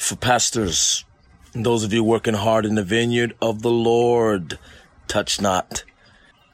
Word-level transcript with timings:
for 0.00 0.16
pastors 0.16 1.04
and 1.52 1.66
those 1.66 1.84
of 1.84 1.92
you 1.92 2.04
working 2.04 2.34
hard 2.34 2.64
in 2.64 2.76
the 2.76 2.84
vineyard 2.84 3.34
of 3.42 3.62
the 3.62 3.70
Lord. 3.70 4.58
Touch 5.08 5.40
not 5.40 5.84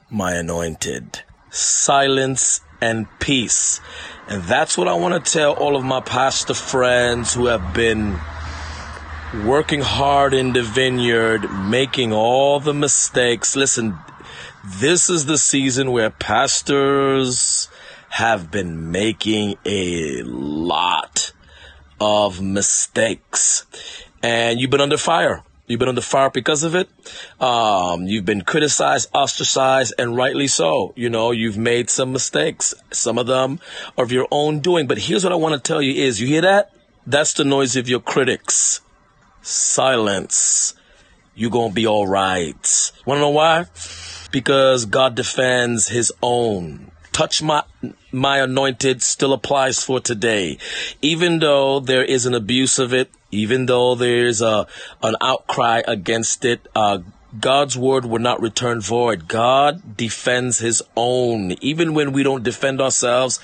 my 0.09 0.33
anointed. 0.33 1.21
Silence 1.51 2.61
and 2.81 3.07
peace. 3.19 3.79
And 4.27 4.43
that's 4.43 4.77
what 4.77 4.87
I 4.87 4.95
want 4.95 5.23
to 5.23 5.31
tell 5.31 5.53
all 5.53 5.75
of 5.75 5.83
my 5.83 6.01
pastor 6.01 6.55
friends 6.55 7.35
who 7.35 7.45
have 7.45 7.75
been 7.75 8.19
working 9.45 9.81
hard 9.81 10.33
in 10.33 10.53
the 10.53 10.63
vineyard, 10.63 11.47
making 11.51 12.11
all 12.11 12.59
the 12.59 12.73
mistakes. 12.73 13.55
Listen, 13.55 13.97
this 14.65 15.09
is 15.09 15.25
the 15.25 15.37
season 15.37 15.91
where 15.91 16.09
pastors 16.09 17.69
have 18.09 18.49
been 18.49 18.91
making 18.91 19.55
a 19.63 20.23
lot 20.23 21.33
of 21.99 22.41
mistakes. 22.41 23.65
And 24.23 24.59
you've 24.59 24.69
been 24.69 24.81
under 24.81 24.97
fire. 24.97 25.43
You've 25.67 25.79
been 25.79 25.89
under 25.89 26.01
fire 26.01 26.29
because 26.29 26.63
of 26.63 26.75
it. 26.75 26.89
Um, 27.41 28.07
you've 28.07 28.23
been 28.23 28.41
criticized, 28.41 29.09
ostracized, 29.13 29.93
and 29.99 30.15
rightly 30.15 30.47
so. 30.47 30.93
You 30.95 31.09
know, 31.09 31.31
you've 31.31 31.57
made 31.57 31.89
some 31.89 32.13
mistakes. 32.13 32.73
Some 32.91 33.17
of 33.17 33.27
them 33.27 33.59
are 33.97 34.05
of 34.05 34.11
your 34.11 34.27
own 34.31 34.59
doing. 34.59 34.87
But 34.87 34.97
here's 34.97 35.25
what 35.25 35.33
I 35.33 35.35
want 35.35 35.55
to 35.55 35.59
tell 35.59 35.81
you 35.81 35.93
is, 36.01 36.21
you 36.21 36.27
hear 36.27 36.41
that? 36.41 36.71
That's 37.05 37.33
the 37.33 37.43
noise 37.43 37.75
of 37.75 37.89
your 37.89 37.99
critics. 37.99 38.79
Silence. 39.41 40.73
You're 41.35 41.51
gonna 41.51 41.73
be 41.73 41.85
alright. 41.85 42.91
Wanna 43.05 43.21
know 43.21 43.29
why? 43.29 43.65
Because 44.31 44.85
God 44.85 45.15
defends 45.15 45.87
his 45.87 46.11
own 46.21 46.86
touch 47.17 47.41
my 47.41 47.63
my 48.11 48.37
anointed 48.37 49.01
still 49.01 49.33
applies 49.33 49.83
for 49.83 49.99
today 49.99 50.55
even 51.01 51.39
though 51.39 51.79
there 51.79 52.03
is 52.03 52.27
an 52.27 52.35
abuse 52.35 52.77
of 52.77 52.93
it 52.93 53.09
even 53.31 53.65
though 53.65 53.95
there's 53.95 54.39
a 54.39 54.67
an 55.01 55.15
outcry 55.19 55.81
against 55.87 56.45
it 56.45 56.67
uh, 56.75 56.99
God's 57.39 57.77
word 57.77 58.05
will 58.05 58.21
not 58.21 58.41
return 58.41 58.79
void. 58.79 59.27
God 59.27 59.97
defends 59.97 60.59
his 60.59 60.81
own, 60.95 61.51
even 61.59 61.93
when 61.93 62.13
we 62.13 62.23
don't 62.23 62.43
defend 62.43 62.79
ourselves, 62.79 63.39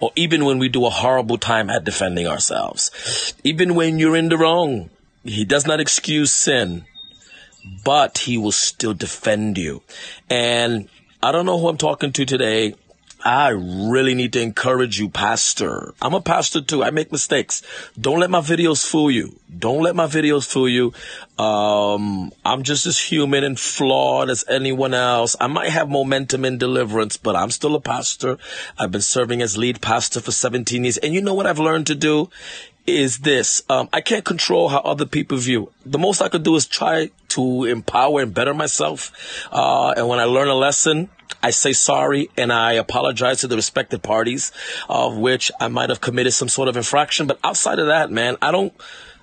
or 0.00 0.10
even 0.16 0.46
when 0.46 0.58
we 0.58 0.70
do 0.70 0.86
a 0.86 0.90
horrible 0.90 1.36
time 1.36 1.68
at 1.68 1.84
defending 1.84 2.26
ourselves. 2.26 3.34
Even 3.44 3.74
when 3.74 3.98
you're 3.98 4.16
in 4.16 4.30
the 4.30 4.38
wrong, 4.38 4.88
he 5.22 5.44
does 5.44 5.66
not 5.66 5.80
excuse 5.80 6.32
sin, 6.32 6.86
but 7.84 8.18
he 8.18 8.38
will 8.38 8.52
still 8.52 8.94
defend 8.94 9.58
you. 9.58 9.82
And 10.30 10.88
I 11.22 11.30
don't 11.30 11.46
know 11.46 11.58
who 11.58 11.68
I'm 11.68 11.76
talking 11.76 12.12
to 12.12 12.24
today. 12.24 12.74
I 13.26 13.48
really 13.48 14.14
need 14.14 14.34
to 14.34 14.40
encourage 14.40 15.00
you, 15.00 15.08
pastor. 15.08 15.92
I'm 16.00 16.14
a 16.14 16.20
pastor 16.20 16.60
too. 16.60 16.84
I 16.84 16.90
make 16.90 17.10
mistakes. 17.10 17.60
Don't 18.00 18.20
let 18.20 18.30
my 18.30 18.38
videos 18.38 18.86
fool 18.86 19.10
you. 19.10 19.40
Don't 19.58 19.82
let 19.82 19.96
my 19.96 20.06
videos 20.06 20.46
fool 20.46 20.68
you. 20.68 20.92
Um, 21.36 22.30
I'm 22.44 22.62
just 22.62 22.86
as 22.86 23.00
human 23.00 23.42
and 23.42 23.58
flawed 23.58 24.30
as 24.30 24.44
anyone 24.48 24.94
else. 24.94 25.34
I 25.40 25.48
might 25.48 25.70
have 25.70 25.88
momentum 25.88 26.44
in 26.44 26.56
deliverance, 26.58 27.16
but 27.16 27.34
I'm 27.34 27.50
still 27.50 27.74
a 27.74 27.80
pastor. 27.80 28.38
I've 28.78 28.92
been 28.92 29.00
serving 29.00 29.42
as 29.42 29.58
lead 29.58 29.80
pastor 29.80 30.20
for 30.20 30.30
17 30.30 30.84
years. 30.84 30.96
And 30.98 31.12
you 31.12 31.20
know 31.20 31.34
what 31.34 31.48
I've 31.48 31.58
learned 31.58 31.88
to 31.88 31.96
do? 31.96 32.30
is 32.86 33.18
this. 33.18 33.64
Um, 33.68 33.88
I 33.92 34.00
can't 34.00 34.24
control 34.24 34.68
how 34.68 34.78
other 34.78 35.06
people 35.06 35.38
view. 35.38 35.72
The 35.84 35.98
most 35.98 36.22
I 36.22 36.28
could 36.28 36.44
do 36.44 36.54
is 36.54 36.66
try 36.66 37.10
to 37.30 37.64
empower 37.64 38.22
and 38.22 38.32
better 38.32 38.54
myself. 38.54 39.10
Uh, 39.50 39.92
and 39.96 40.06
when 40.06 40.20
I 40.20 40.24
learn 40.24 40.46
a 40.46 40.54
lesson, 40.54 41.10
I 41.42 41.50
say 41.50 41.72
sorry 41.72 42.30
and 42.36 42.52
I 42.52 42.72
apologize 42.72 43.40
to 43.40 43.46
the 43.46 43.56
respective 43.56 44.02
parties 44.02 44.52
of 44.88 45.16
which 45.16 45.50
I 45.60 45.68
might 45.68 45.90
have 45.90 46.00
committed 46.00 46.32
some 46.32 46.48
sort 46.48 46.68
of 46.68 46.76
infraction. 46.76 47.26
But 47.26 47.38
outside 47.44 47.78
of 47.78 47.86
that, 47.86 48.10
man, 48.10 48.36
I 48.42 48.50
don't, 48.50 48.72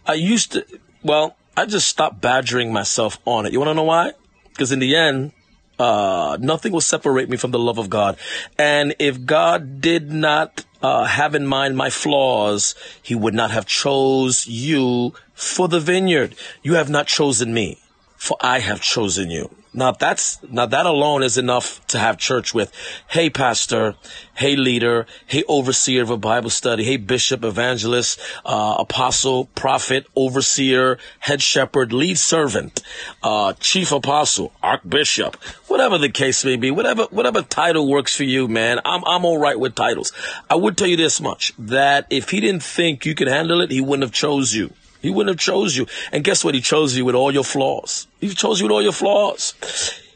I 0.06 0.14
used 0.14 0.54
to, 0.54 0.66
well, 1.04 1.36
I 1.56 1.66
just 1.66 1.88
stopped 1.88 2.22
badgering 2.22 2.74
myself 2.74 3.20
on 3.26 3.46
it. 3.46 3.54
You 3.54 3.60
want 3.60 3.70
to 3.70 3.76
know 3.76 3.84
why? 3.84 4.14
Because 4.50 4.72
in 4.72 4.80
the 4.80 4.96
end, 4.96 5.32
uh, 5.80 6.38
nothing 6.40 6.72
will 6.72 6.82
separate 6.82 7.30
me 7.30 7.38
from 7.38 7.52
the 7.52 7.60
love 7.60 7.78
of 7.78 7.90
God. 7.90 8.18
And 8.58 8.96
if 9.00 9.26
God 9.26 9.82
did 9.82 10.12
not 10.12 10.66
uh, 10.82 11.06
have 11.06 11.36
in 11.36 11.46
mind 11.46 11.76
my 11.76 11.90
flaws, 11.90 12.76
He 13.02 13.16
would 13.16 13.34
not 13.34 13.52
have 13.52 13.66
chose 13.66 14.48
you 14.48 15.14
for 15.34 15.68
the 15.68 15.80
vineyard. 15.80 16.36
You 16.62 16.76
have 16.76 16.90
not 16.90 17.08
chosen 17.08 17.54
me, 17.54 17.80
for 18.24 18.38
I 18.40 18.60
have 18.60 18.80
chosen 18.80 19.30
you. 19.30 19.54
Now 19.74 19.92
that's, 19.92 20.42
now 20.44 20.66
that 20.66 20.86
alone 20.86 21.24
is 21.24 21.38
enough 21.38 21.86
to 21.88 22.00
have 22.00 22.18
church 22.18 22.54
with. 22.54 22.72
Hey, 23.10 23.30
pastor. 23.30 23.96
Hey, 24.34 24.56
leader. 24.56 25.08
Hey, 25.26 25.44
overseer 25.50 26.04
of 26.04 26.10
a 26.10 26.16
Bible 26.16 26.50
study. 26.50 26.86
Hey, 26.86 26.96
bishop, 26.96 27.44
evangelist, 27.44 28.18
uh, 28.46 28.78
apostle, 28.80 29.48
prophet, 29.56 30.08
overseer, 30.16 31.00
head 31.20 31.42
shepherd, 31.42 31.92
lead 31.92 32.18
servant, 32.18 32.82
uh, 33.24 33.54
chief 33.60 33.92
apostle, 33.92 34.54
archbishop, 34.64 35.36
whatever 35.68 35.98
the 35.98 36.10
case 36.10 36.46
may 36.46 36.56
be, 36.56 36.72
whatever, 36.72 37.08
whatever 37.12 37.42
title 37.42 37.90
works 37.90 38.16
for 38.16 38.24
you, 38.24 38.48
man. 38.48 38.80
I'm, 38.86 39.04
I'm 39.06 39.26
all 39.26 39.38
right 39.38 39.60
with 39.60 39.76
titles. 39.76 40.14
I 40.50 40.56
would 40.56 40.78
tell 40.78 40.88
you 40.88 40.96
this 40.96 41.20
much, 41.20 41.52
that 41.60 42.08
if 42.10 42.30
he 42.30 42.40
didn't 42.40 42.64
think 42.64 43.06
you 43.06 43.16
could 43.16 43.28
handle 43.28 43.60
it, 43.60 43.70
he 43.70 43.82
wouldn't 43.82 44.04
have 44.04 44.14
chose 44.14 44.54
you. 44.56 44.72
He 45.04 45.12
wouldn't 45.12 45.36
have 45.36 45.40
chose 45.40 45.76
you. 45.76 45.86
And 46.12 46.24
guess 46.24 46.44
what? 46.44 46.56
He 46.56 46.62
chose 46.62 46.96
you 46.96 47.04
with 47.04 47.14
all 47.14 47.32
your 47.32 47.44
flaws. 47.44 48.08
He 48.22 48.30
chose 48.30 48.60
you 48.60 48.66
with 48.66 48.72
all 48.72 48.82
your 48.82 48.94
flaws. 48.94 49.54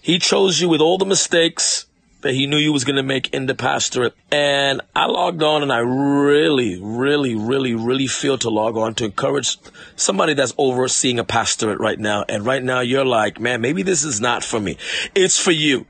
He 0.02 0.18
chose 0.18 0.62
you 0.62 0.70
with 0.70 0.80
all 0.80 0.98
the 0.98 1.06
mistakes 1.06 1.86
that 2.22 2.34
he 2.34 2.48
knew 2.48 2.58
you 2.58 2.72
was 2.72 2.86
going 2.86 2.96
to 2.96 3.04
make 3.04 3.34
in 3.34 3.46
the 3.46 3.54
pastorate. 3.54 4.16
And 4.32 4.82
I 4.96 5.06
logged 5.06 5.44
on 5.44 5.62
and 5.62 5.74
I 5.74 5.80
really, 5.80 6.80
really, 6.82 7.36
really, 7.36 7.76
really 7.76 8.08
feel 8.08 8.38
to 8.40 8.50
log 8.50 8.78
on 8.78 8.96
to 8.96 9.06
encourage 9.06 9.58
somebody 9.98 10.34
that's 10.34 10.54
overseeing 10.58 11.20
a 11.20 11.26
pastorate 11.26 11.80
right 11.80 12.00
now. 12.00 12.24
And 12.28 12.46
right 12.46 12.64
now 12.64 12.80
you're 12.80 13.06
like, 13.06 13.42
man, 13.42 13.60
maybe 13.60 13.84
this 13.84 14.06
is 14.06 14.22
not 14.22 14.42
for 14.44 14.60
me. 14.60 14.78
It's 15.14 15.38
for 15.38 15.52
you. 15.52 15.86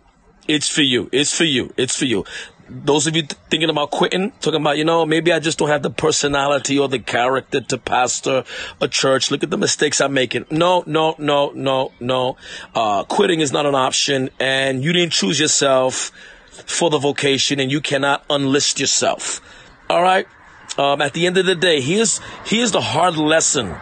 It's 0.48 0.68
for 0.68 0.82
you. 0.82 1.08
It's 1.12 1.38
for 1.38 1.44
you. 1.46 1.72
It's 1.78 1.98
for 1.98 2.06
you 2.06 2.26
those 2.70 3.08
of 3.08 3.16
you 3.16 3.24
thinking 3.50 3.70
about 3.70 3.92
quitting, 3.92 4.32
talking 4.42 4.62
about, 4.62 4.78
you 4.78 4.86
know, 4.86 5.06
maybe 5.06 5.32
I 5.32 5.40
just 5.40 5.58
don't 5.58 5.70
have 5.70 5.84
the 5.84 5.90
personality 5.90 6.78
or 6.78 6.88
the 6.88 7.00
character 7.00 7.62
to 7.62 7.78
pastor 7.78 8.44
a 8.82 8.88
church. 8.88 9.32
Look 9.32 9.44
at 9.44 9.50
the 9.50 9.58
mistakes 9.58 10.02
I'm 10.02 10.14
making. 10.14 10.46
No, 10.52 10.84
no, 10.86 11.16
no, 11.18 11.52
no, 11.52 11.92
no. 12.00 12.38
Uh, 12.76 13.04
quitting 13.04 13.40
is 13.40 13.52
not 13.52 13.66
an 13.66 13.76
option 13.76 14.30
and 14.40 14.84
you 14.84 14.94
didn't 14.94 15.14
choose 15.14 15.40
yourself 15.40 16.12
for 16.66 16.90
the 16.90 16.98
vocation 16.98 17.60
and 17.60 17.72
you 17.72 17.82
cannot 17.82 18.28
unlist 18.28 18.80
yourself. 18.80 19.42
All 19.90 20.02
right. 20.02 20.28
Um, 20.78 21.02
at 21.02 21.14
the 21.14 21.26
end 21.26 21.38
of 21.38 21.46
the 21.46 21.56
day, 21.56 21.82
here's, 21.82 22.20
here's 22.46 22.72
the 22.72 22.82
hard 22.82 23.18
lesson 23.18 23.76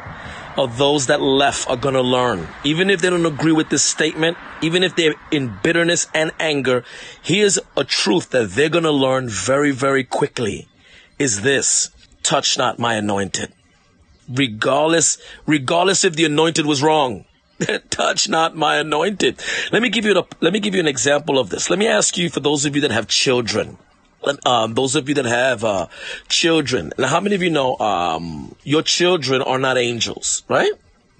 of 0.57 0.77
those 0.77 1.07
that 1.07 1.21
left 1.21 1.69
are 1.69 1.77
going 1.77 1.95
to 1.95 2.01
learn. 2.01 2.47
Even 2.63 2.89
if 2.89 3.01
they 3.01 3.09
don't 3.09 3.25
agree 3.25 3.51
with 3.51 3.69
this 3.69 3.83
statement, 3.83 4.37
even 4.61 4.83
if 4.83 4.95
they're 4.95 5.15
in 5.31 5.57
bitterness 5.63 6.07
and 6.13 6.31
anger, 6.39 6.83
here's 7.21 7.59
a 7.75 7.83
truth 7.83 8.29
that 8.31 8.51
they're 8.51 8.69
going 8.69 8.83
to 8.83 8.91
learn 8.91 9.29
very, 9.29 9.71
very 9.71 10.03
quickly 10.03 10.67
is 11.19 11.41
this 11.41 11.89
touch 12.23 12.57
not 12.57 12.79
my 12.79 12.95
anointed. 12.95 13.51
regardless, 14.29 15.17
regardless 15.45 16.03
if 16.03 16.15
the 16.15 16.25
anointed 16.25 16.65
was 16.65 16.81
wrong. 16.81 17.25
Touch 17.89 18.27
not 18.27 18.55
my 18.55 18.77
anointed. 18.77 19.39
Let 19.71 19.81
me 19.81 19.89
give 19.89 20.03
you 20.05 20.17
a, 20.17 20.25
let 20.41 20.51
me 20.51 20.59
give 20.59 20.73
you 20.73 20.79
an 20.81 20.87
example 20.87 21.39
of 21.39 21.49
this. 21.49 21.69
Let 21.69 21.79
me 21.79 21.87
ask 21.87 22.17
you 22.17 22.29
for 22.29 22.39
those 22.41 22.65
of 22.65 22.75
you 22.75 22.81
that 22.81 22.91
have 22.91 23.07
children. 23.07 23.77
Um, 24.45 24.73
those 24.73 24.95
of 24.95 25.07
you 25.07 25.15
that 25.15 25.25
have 25.25 25.63
uh, 25.63 25.87
children, 26.27 26.93
now 26.97 27.07
how 27.07 27.19
many 27.19 27.35
of 27.35 27.43
you 27.43 27.49
know 27.49 27.77
um, 27.77 28.55
your 28.63 28.81
children 28.81 29.41
are 29.41 29.59
not 29.59 29.77
angels, 29.77 30.43
right? 30.49 30.71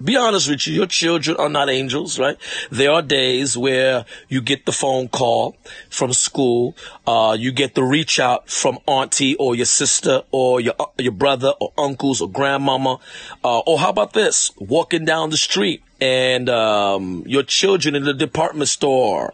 Be 0.04 0.18
honest 0.18 0.50
with 0.50 0.68
you, 0.68 0.74
your 0.74 0.88
children 0.88 1.38
are 1.38 1.48
not 1.48 1.69
angels, 1.69 2.19
right? 2.19 2.38
There 2.69 2.92
are 2.92 3.02
days 3.02 3.57
where 3.57 4.04
you 4.28 4.42
get 4.42 4.66
the 4.66 4.74
phone 4.74 5.07
call 5.07 5.56
from 5.90 6.12
school, 6.12 6.75
uh, 7.07 7.38
you 7.40 7.54
get 7.54 7.75
the 7.75 7.84
reach 7.84 8.19
out 8.19 8.50
from 8.50 8.80
auntie 8.88 9.36
or 9.36 9.56
your 9.56 9.66
sister 9.66 10.24
or 10.31 10.60
your 10.60 10.74
uh, 10.78 10.88
your 10.98 11.13
brother 11.13 11.54
or 11.62 11.72
uncles 11.78 12.19
or 12.19 12.30
grandmama, 12.30 13.00
uh, 13.42 13.60
or 13.60 13.80
how 13.80 13.90
about 13.90 14.12
this? 14.12 14.51
Walking 14.58 15.06
down 15.06 15.30
the 15.30 15.38
street 15.38 15.81
and 16.01 16.50
um, 16.50 17.24
your 17.25 17.44
children 17.44 17.96
in 17.96 18.04
the 18.04 18.13
department 18.13 18.68
store 18.68 19.34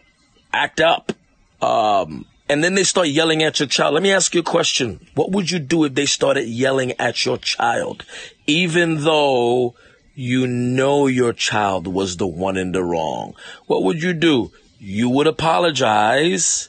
act 0.54 0.80
up. 0.80 1.12
Um, 1.60 2.26
and 2.52 2.62
then 2.62 2.76
they 2.76 2.84
start 2.84 3.08
yelling 3.08 3.42
at 3.44 3.62
your 3.62 3.68
child. 3.68 3.94
Let 3.94 4.04
me 4.04 4.12
ask 4.12 4.34
you 4.36 4.42
a 4.42 4.44
question. 4.44 5.00
What 5.16 5.32
would 5.32 5.50
you 5.50 5.58
do 5.58 5.86
if 5.86 5.94
they 5.94 6.06
started 6.06 6.50
yelling 6.50 6.92
at 7.00 7.26
your 7.26 7.38
child, 7.38 8.04
even 8.46 9.06
though 9.06 9.76
you 10.16 10.48
know 10.48 11.08
your 11.08 11.32
child 11.32 11.88
was 11.88 12.18
the 12.18 12.28
one 12.28 12.58
in 12.58 12.74
the 12.74 12.84
wrong. 12.84 13.36
What 13.68 13.84
would 13.84 14.04
you 14.04 14.12
do? 14.12 14.52
You 14.80 15.08
would 15.10 15.28
apologize, 15.28 16.68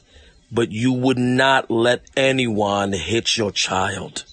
but 0.49 0.71
you 0.71 0.93
would 0.93 1.17
not 1.17 1.69
let 1.69 2.03
anyone 2.15 2.93
hit 2.93 3.35
your 3.35 3.51
child. 3.51 4.23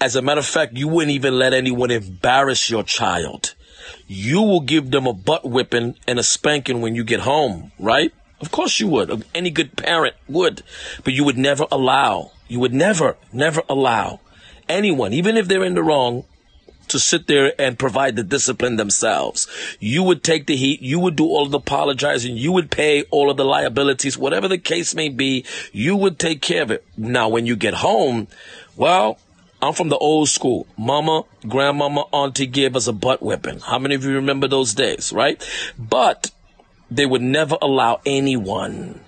As 0.00 0.16
a 0.16 0.22
matter 0.22 0.40
of 0.40 0.46
fact, 0.46 0.76
you 0.76 0.88
wouldn't 0.88 1.14
even 1.14 1.38
let 1.38 1.54
anyone 1.54 1.92
embarrass 1.92 2.68
your 2.68 2.82
child. 2.82 3.54
You 4.08 4.42
will 4.42 4.62
give 4.62 4.90
them 4.90 5.06
a 5.06 5.12
butt 5.12 5.48
whipping 5.48 5.94
and 6.08 6.18
a 6.18 6.24
spanking 6.24 6.80
when 6.80 6.96
you 6.96 7.04
get 7.04 7.20
home, 7.20 7.70
right? 7.78 8.12
Of 8.40 8.50
course 8.50 8.78
you 8.80 8.88
would. 8.88 9.24
Any 9.34 9.50
good 9.50 9.76
parent 9.76 10.14
would. 10.28 10.62
But 11.04 11.14
you 11.14 11.24
would 11.24 11.38
never 11.38 11.66
allow, 11.70 12.32
you 12.48 12.60
would 12.60 12.74
never, 12.74 13.16
never 13.32 13.62
allow 13.68 14.20
anyone, 14.68 15.12
even 15.12 15.36
if 15.36 15.48
they're 15.48 15.64
in 15.64 15.74
the 15.74 15.82
wrong, 15.82 16.24
to 16.88 16.98
sit 16.98 17.26
there 17.26 17.52
and 17.60 17.78
provide 17.78 18.14
the 18.14 18.22
discipline 18.22 18.76
themselves. 18.76 19.48
You 19.80 20.02
would 20.04 20.22
take 20.22 20.46
the 20.46 20.56
heat. 20.56 20.82
You 20.82 21.00
would 21.00 21.16
do 21.16 21.24
all 21.24 21.44
of 21.44 21.50
the 21.50 21.58
apologizing. 21.58 22.36
You 22.36 22.52
would 22.52 22.70
pay 22.70 23.02
all 23.10 23.30
of 23.30 23.36
the 23.36 23.44
liabilities, 23.44 24.16
whatever 24.16 24.48
the 24.48 24.58
case 24.58 24.94
may 24.94 25.08
be. 25.08 25.44
You 25.72 25.96
would 25.96 26.18
take 26.18 26.42
care 26.42 26.62
of 26.62 26.70
it. 26.70 26.84
Now, 26.96 27.28
when 27.28 27.46
you 27.46 27.56
get 27.56 27.74
home, 27.74 28.28
well, 28.76 29.18
I'm 29.60 29.72
from 29.72 29.88
the 29.88 29.98
old 29.98 30.28
school. 30.28 30.66
Mama, 30.76 31.24
grandmama, 31.48 32.02
auntie 32.12 32.46
gave 32.46 32.76
us 32.76 32.86
a 32.86 32.92
butt 32.92 33.22
whipping. 33.22 33.60
How 33.60 33.78
many 33.78 33.94
of 33.94 34.04
you 34.04 34.12
remember 34.14 34.46
those 34.46 34.74
days, 34.74 35.12
right? 35.12 35.42
But 35.78 36.30
they 36.90 37.06
would 37.06 37.22
never 37.22 37.56
allow 37.60 38.00
anyone 38.06 39.00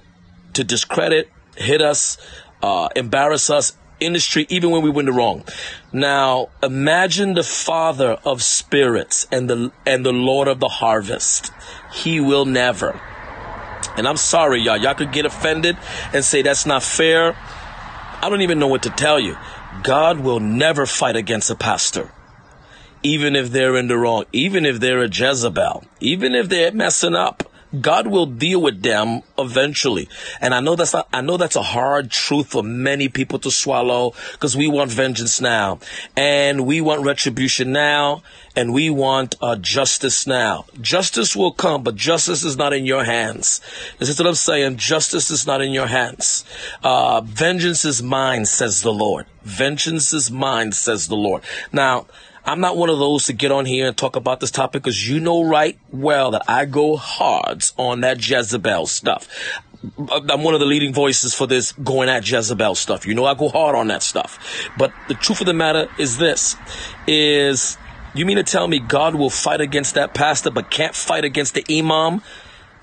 to 0.55 0.65
discredit, 0.65 1.31
hit 1.57 1.81
us, 1.81 2.19
uh, 2.63 2.89
embarrass 2.97 3.51
us, 3.51 3.75
in 4.01 4.13
the 4.13 4.21
street, 4.21 4.51
even 4.51 4.71
when 4.71 4.83
we 4.83 4.91
in 5.01 5.07
the 5.07 5.13
wrong. 5.13 5.45
Now, 5.93 6.49
imagine 6.63 7.35
the 7.35 7.43
father 7.43 8.19
of 8.25 8.43
spirits 8.43 9.27
and 9.33 9.51
the, 9.51 9.73
and 9.85 10.05
the 10.05 10.13
Lord 10.13 10.49
of 10.49 10.61
the 10.61 10.69
harvest. 10.69 11.53
He 11.93 12.21
will 12.21 12.45
never. 12.45 13.01
And 13.97 14.07
I'm 14.07 14.17
sorry, 14.17 14.61
y'all. 14.61 14.77
Y'all 14.77 14.95
could 14.95 15.13
get 15.13 15.27
offended 15.27 15.77
and 16.13 16.25
say 16.25 16.43
that's 16.43 16.67
not 16.67 16.83
fair. 16.83 17.37
I 18.21 18.29
don't 18.31 18.43
even 18.43 18.59
know 18.59 18.69
what 18.69 18.85
to 18.85 18.91
tell 18.91 19.19
you. 19.19 19.37
God 19.83 20.21
will 20.21 20.41
never 20.41 20.87
fight 20.87 21.17
against 21.17 21.51
a 21.51 21.55
pastor. 21.55 22.13
Even 23.03 23.37
if 23.37 23.51
they're 23.51 23.77
in 23.77 23.89
the 23.89 23.97
wrong, 23.97 24.25
even 24.33 24.67
if 24.67 24.81
they're 24.81 25.03
a 25.03 25.09
Jezebel, 25.09 25.85
even 26.01 26.35
if 26.35 26.49
they're 26.49 26.73
messing 26.73 27.15
up. 27.15 27.45
God 27.81 28.07
will 28.07 28.27
deal 28.27 28.63
with 28.63 28.83
them 28.83 29.23
eventually. 29.39 30.09
And 30.41 30.55
I 30.55 30.61
know 30.61 30.75
that's 30.75 30.93
not, 30.93 31.09
I 31.13 31.21
know 31.21 31.37
that's 31.37 31.57
a 31.57 31.63
hard 31.63 32.11
truth 32.11 32.49
for 32.49 32.63
many 32.63 33.09
people 33.09 33.39
to 33.41 33.51
swallow 33.51 34.15
because 34.33 34.57
we 34.57 34.69
want 34.69 34.91
vengeance 34.91 35.41
now 35.41 35.79
and 36.17 36.67
we 36.67 36.81
want 36.81 37.05
retribution 37.05 37.73
now 37.73 38.23
and 38.57 38.73
we 38.73 38.91
want 38.91 39.37
uh, 39.41 39.57
justice 39.57 40.27
now. 40.27 40.65
Justice 40.81 41.37
will 41.37 41.53
come, 41.53 41.83
but 41.83 41.95
justice 41.95 42.43
is 42.43 42.57
not 42.57 42.73
in 42.73 42.87
your 42.87 43.05
hands. 43.05 43.61
This 43.99 44.09
is 44.09 44.19
what 44.19 44.27
I'm 44.27 44.35
saying. 44.35 44.79
Justice 44.79 45.31
is 45.31 45.47
not 45.47 45.61
in 45.61 45.73
your 45.73 45.87
hands. 45.87 46.45
Uh, 46.83 47.21
vengeance 47.21 47.85
is 47.85 48.03
mine, 48.03 48.47
says 48.47 48.83
the 48.83 48.93
Lord. 48.93 49.27
Vengeance 49.43 50.13
is 50.13 50.31
mine, 50.31 50.73
says 50.73 51.09
the 51.09 51.17
Lord. 51.17 51.43
Now, 51.73 52.07
I'm 52.45 52.61
not 52.61 52.77
one 52.77 52.89
of 52.89 52.99
those 52.99 53.27
to 53.27 53.33
get 53.33 53.53
on 53.53 53.67
here 53.67 53.89
and 53.89 53.97
talk 53.97 54.17
about 54.17 54.41
this 54.41 54.51
topic 54.51 54.83
because 54.83 55.09
you 55.09 55.21
know 55.21 55.43
right 55.43 55.79
well 55.91 56.31
that 56.33 56.43
I 56.49 56.65
go 56.65 56.97
hard 56.97 57.65
on 57.77 58.01
that 58.01 58.27
Jezebel 58.27 58.87
stuff. 58.87 59.29
I'm 59.99 60.43
one 60.43 60.55
of 60.55 60.61
the 60.61 60.67
leading 60.67 60.93
voices 60.93 61.35
for 61.35 61.47
this 61.47 61.73
going 61.73 62.09
at 62.09 62.29
Jezebel 62.29 62.75
stuff. 62.75 63.07
You 63.07 63.15
know 63.15 63.27
I 63.27 63.35
go 63.35 63.49
hard 63.49 63.77
on 63.77 63.89
that 63.89 64.03
stuff. 64.03 64.71
But 64.77 64.93
the 65.07 65.15
truth 65.15 65.41
of 65.41 65.47
the 65.47 65.55
matter 65.55 65.89
is 65.99 66.19
this 66.19 66.57
is 67.07 67.77
you 68.15 68.27
mean 68.27 68.37
to 68.37 68.43
tell 68.43 68.67
me 68.67 68.79
God 68.79 69.15
will 69.15 69.31
fight 69.31 69.61
against 69.61 69.95
that 69.95 70.15
pastor 70.15 70.51
but 70.51 70.71
can't 70.71 70.95
fight 70.95 71.25
against 71.25 71.55
the 71.55 71.65
imam? 71.71 72.23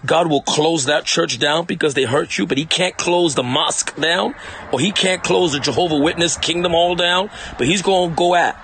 God 0.05 0.29
will 0.29 0.41
close 0.41 0.85
that 0.85 1.05
church 1.05 1.39
down 1.39 1.65
because 1.65 1.95
they 1.95 2.03
hurt 2.03 2.37
you, 2.37 2.45
but 2.45 2.57
he 2.57 2.65
can't 2.65 2.95
close 2.95 3.33
the 3.33 3.43
mosque 3.43 3.95
down 3.95 4.35
or 4.71 4.79
he 4.79 4.91
can't 4.91 5.23
close 5.23 5.53
the 5.53 5.59
Jehovah 5.59 5.97
Witness 5.97 6.37
kingdom 6.37 6.73
hall 6.73 6.95
down, 6.95 7.31
but 7.57 7.65
he's 7.65 7.81
going 7.81 8.11
to 8.11 8.15
go 8.15 8.35
at 8.35 8.55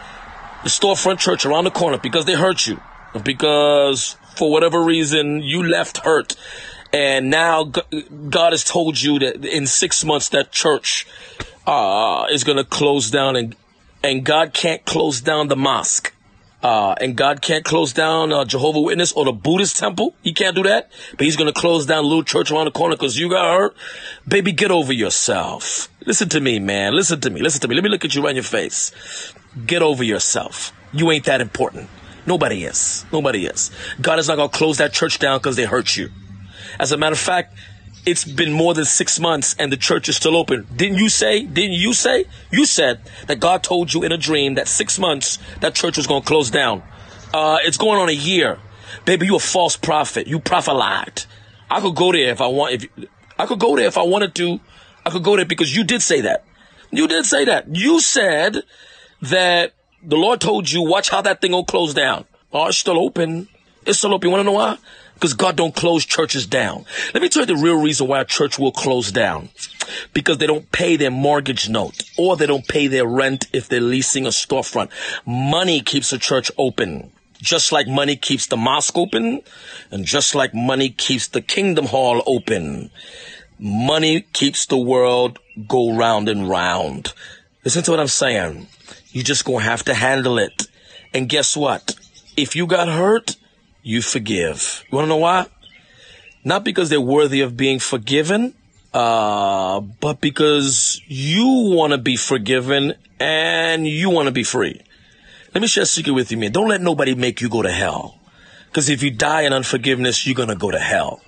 the 0.63 0.69
storefront 0.69 1.19
church 1.19 1.45
around 1.45 1.63
the 1.63 1.71
corner 1.71 1.97
because 1.97 2.25
they 2.25 2.35
hurt 2.35 2.67
you, 2.67 2.79
because 3.23 4.15
for 4.35 4.51
whatever 4.51 4.83
reason 4.83 5.41
you 5.41 5.63
left 5.63 5.97
hurt. 5.99 6.35
And 6.93 7.29
now 7.29 7.63
God 7.63 8.51
has 8.51 8.63
told 8.63 9.01
you 9.01 9.19
that 9.19 9.45
in 9.45 9.65
six 9.65 10.03
months 10.03 10.29
that 10.29 10.51
church 10.51 11.07
uh, 11.65 12.25
is 12.31 12.43
going 12.43 12.57
to 12.57 12.65
close 12.65 13.09
down, 13.11 13.35
and 13.35 13.55
and 14.03 14.25
God 14.25 14.53
can't 14.53 14.83
close 14.85 15.21
down 15.21 15.47
the 15.47 15.55
mosque. 15.55 16.13
Uh, 16.63 16.93
and 17.01 17.15
God 17.15 17.41
can't 17.41 17.65
close 17.65 17.91
down 17.91 18.31
uh, 18.31 18.45
Jehovah 18.45 18.81
Witness 18.81 19.11
or 19.13 19.25
the 19.25 19.31
Buddhist 19.31 19.77
temple. 19.77 20.13
He 20.21 20.31
can't 20.31 20.55
do 20.55 20.63
that. 20.63 20.91
But 21.11 21.21
He's 21.21 21.35
going 21.35 21.51
to 21.51 21.59
close 21.59 21.87
down 21.87 22.03
a 22.03 22.07
little 22.07 22.23
church 22.23 22.51
around 22.51 22.65
the 22.65 22.71
corner 22.71 22.95
because 22.95 23.17
you 23.17 23.29
got 23.29 23.57
hurt. 23.57 23.75
Baby, 24.27 24.51
get 24.51 24.69
over 24.69 24.93
yourself. 24.93 25.89
Listen 26.05 26.29
to 26.29 26.39
me, 26.39 26.59
man. 26.59 26.93
Listen 26.93 27.19
to 27.21 27.31
me. 27.31 27.41
Listen 27.41 27.61
to 27.61 27.67
me. 27.67 27.73
Let 27.73 27.83
me 27.83 27.89
look 27.89 28.05
at 28.05 28.13
you 28.13 28.21
right 28.21 28.31
in 28.31 28.35
your 28.35 28.43
face. 28.43 28.91
Get 29.65 29.81
over 29.81 30.03
yourself. 30.03 30.73
You 30.93 31.11
ain't 31.11 31.25
that 31.25 31.41
important. 31.41 31.89
Nobody 32.25 32.63
is. 32.63 33.05
Nobody 33.11 33.45
is. 33.45 33.71
God 33.99 34.19
is 34.19 34.27
not 34.27 34.35
going 34.35 34.49
to 34.49 34.57
close 34.57 34.77
that 34.77 34.93
church 34.93 35.19
down 35.19 35.39
because 35.39 35.55
they 35.55 35.65
hurt 35.65 35.95
you. 35.97 36.09
As 36.79 36.91
a 36.91 36.97
matter 36.97 37.13
of 37.13 37.19
fact, 37.19 37.53
it's 38.05 38.25
been 38.25 38.51
more 38.51 38.73
than 38.73 38.85
six 38.85 39.19
months 39.19 39.55
and 39.59 39.71
the 39.71 39.77
church 39.77 40.09
is 40.09 40.15
still 40.15 40.35
open. 40.35 40.67
Didn't 40.75 40.97
you 40.97 41.09
say? 41.09 41.43
Didn't 41.43 41.73
you 41.73 41.93
say? 41.93 42.25
You 42.51 42.65
said 42.65 43.01
that 43.27 43.39
God 43.39 43.63
told 43.63 43.93
you 43.93 44.03
in 44.03 44.11
a 44.11 44.17
dream 44.17 44.55
that 44.55 44.67
six 44.67 44.97
months 44.97 45.37
that 45.59 45.75
church 45.75 45.97
was 45.97 46.07
going 46.07 46.21
to 46.21 46.27
close 46.27 46.49
down. 46.49 46.83
Uh, 47.33 47.57
it's 47.63 47.77
going 47.77 47.99
on 47.99 48.09
a 48.09 48.13
year. 48.13 48.59
Baby, 49.05 49.27
you 49.27 49.35
a 49.35 49.39
false 49.39 49.77
prophet. 49.77 50.27
You 50.27 50.39
prophelied. 50.39 51.25
I 51.69 51.79
could 51.79 51.95
go 51.95 52.11
there 52.11 52.31
if 52.31 52.41
I 52.41 52.47
want. 52.47 52.73
If 52.73 53.07
I 53.39 53.45
could 53.45 53.59
go 53.59 53.75
there 53.75 53.87
if 53.87 53.97
I 53.97 54.03
wanted 54.03 54.35
to. 54.35 54.59
I 55.05 55.09
could 55.09 55.23
go 55.23 55.35
there 55.35 55.45
because 55.45 55.75
you 55.75 55.83
did 55.83 56.01
say 56.01 56.21
that. 56.21 56.45
You 56.91 57.07
did 57.07 57.25
say 57.25 57.45
that. 57.45 57.75
You 57.75 57.99
said 57.99 58.63
that 59.21 59.73
the 60.03 60.17
Lord 60.17 60.41
told 60.41 60.69
you, 60.71 60.81
watch 60.81 61.09
how 61.09 61.21
that 61.21 61.41
thing 61.41 61.51
will 61.51 61.65
close 61.65 61.93
down. 61.93 62.25
Oh, 62.53 62.67
it's 62.67 62.77
still 62.77 62.99
open. 62.99 63.47
It's 63.85 63.99
still 63.99 64.13
open. 64.13 64.29
You 64.29 64.31
want 64.31 64.41
to 64.41 64.45
know 64.45 64.57
why? 64.57 64.77
Because 65.13 65.33
God 65.33 65.55
don't 65.55 65.75
close 65.75 66.03
churches 66.03 66.47
down. 66.47 66.85
Let 67.13 67.21
me 67.21 67.29
tell 67.29 67.43
you 67.43 67.55
the 67.55 67.55
real 67.55 67.79
reason 67.79 68.07
why 68.07 68.21
a 68.21 68.25
church 68.25 68.57
will 68.57 68.71
close 68.71 69.11
down. 69.11 69.49
Because 70.13 70.39
they 70.39 70.47
don't 70.47 70.71
pay 70.71 70.95
their 70.95 71.11
mortgage 71.11 71.69
note 71.69 72.03
or 72.17 72.35
they 72.35 72.47
don't 72.47 72.67
pay 72.67 72.87
their 72.87 73.05
rent 73.05 73.45
if 73.53 73.69
they're 73.69 73.79
leasing 73.79 74.25
a 74.25 74.29
storefront. 74.29 74.89
Money 75.25 75.81
keeps 75.81 76.11
a 76.11 76.17
church 76.17 76.51
open. 76.57 77.11
Just 77.37 77.71
like 77.71 77.87
money 77.87 78.15
keeps 78.15 78.47
the 78.47 78.57
mosque 78.57 78.97
open 78.97 79.41
and 79.91 80.05
just 80.05 80.35
like 80.35 80.53
money 80.53 80.89
keeps 80.89 81.27
the 81.27 81.41
kingdom 81.41 81.85
hall 81.85 82.23
open. 82.25 82.89
Money 83.59 84.21
keeps 84.33 84.65
the 84.65 84.77
world 84.77 85.39
go 85.67 85.95
round 85.95 86.29
and 86.29 86.49
round. 86.49 87.13
Listen 87.63 87.83
to 87.83 87.91
what 87.91 87.99
I'm 87.99 88.07
saying. 88.07 88.67
You 89.11 89.23
just 89.23 89.45
gonna 89.45 89.63
have 89.63 89.83
to 89.83 89.93
handle 89.93 90.37
it. 90.39 90.67
And 91.13 91.27
guess 91.27 91.57
what? 91.57 91.95
If 92.37 92.55
you 92.55 92.65
got 92.65 92.87
hurt, 92.87 93.35
you 93.83 94.01
forgive. 94.01 94.83
You 94.89 94.95
wanna 94.95 95.07
know 95.09 95.17
why? 95.17 95.47
Not 96.43 96.63
because 96.63 96.89
they're 96.89 97.01
worthy 97.01 97.41
of 97.41 97.57
being 97.57 97.79
forgiven, 97.79 98.53
uh, 98.93 99.81
but 99.81 100.21
because 100.21 101.01
you 101.07 101.73
wanna 101.75 101.97
be 101.97 102.15
forgiven 102.15 102.93
and 103.19 103.87
you 103.87 104.09
wanna 104.09 104.31
be 104.31 104.43
free. 104.43 104.81
Let 105.53 105.61
me 105.61 105.67
share 105.67 105.83
a 105.83 105.85
secret 105.85 106.13
with 106.13 106.31
you, 106.31 106.37
man. 106.37 106.53
Don't 106.53 106.69
let 106.69 106.81
nobody 106.81 107.13
make 107.13 107.41
you 107.41 107.49
go 107.49 107.61
to 107.61 107.71
hell. 107.71 108.17
Cause 108.71 108.87
if 108.87 109.03
you 109.03 109.11
die 109.11 109.41
in 109.41 109.51
unforgiveness, 109.51 110.25
you're 110.25 110.35
gonna 110.35 110.55
go 110.55 110.71
to 110.71 110.79
hell. 110.79 111.21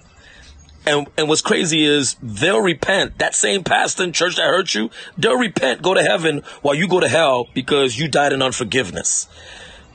And, 0.85 1.07
and 1.17 1.29
what's 1.29 1.41
crazy 1.41 1.85
is 1.85 2.15
they'll 2.21 2.61
repent. 2.61 3.17
That 3.19 3.35
same 3.35 3.63
pastor 3.63 4.03
in 4.03 4.11
church 4.11 4.35
that 4.35 4.43
hurt 4.43 4.73
you, 4.73 4.89
they'll 5.17 5.37
repent, 5.37 5.81
go 5.81 5.93
to 5.93 6.03
heaven 6.03 6.43
while 6.61 6.75
you 6.75 6.87
go 6.87 6.99
to 6.99 7.07
hell 7.07 7.47
because 7.53 7.97
you 7.97 8.07
died 8.07 8.33
in 8.33 8.41
unforgiveness. 8.41 9.27